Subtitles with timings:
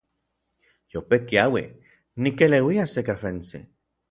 [0.95, 1.63] Yope kiaui,
[2.27, 3.65] nikeleuia se kafentsi.